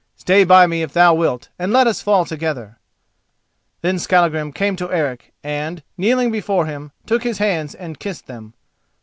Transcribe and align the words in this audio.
Stay 0.15 0.43
by 0.43 0.65
me 0.65 0.81
if 0.81 0.93
thou 0.93 1.13
wilt 1.13 1.49
and 1.59 1.71
let 1.71 1.85
us 1.85 2.01
fall 2.01 2.25
together." 2.25 2.79
Then 3.83 3.99
Skallagrim 3.99 4.51
came 4.51 4.75
to 4.77 4.91
Eric, 4.91 5.31
and, 5.43 5.83
kneeling 5.95 6.31
before 6.31 6.65
him, 6.65 6.91
took 7.05 7.21
his 7.21 7.37
hands 7.37 7.75
and 7.75 7.99
kissed 7.99 8.25
them. 8.25 8.55